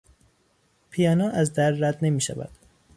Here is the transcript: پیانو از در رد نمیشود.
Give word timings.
پیانو 0.89 1.25
از 1.33 1.53
در 1.53 1.71
رد 1.71 1.97
نمیشود. 2.01 2.51